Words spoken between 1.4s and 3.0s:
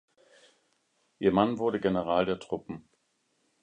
wurde General der Truppen.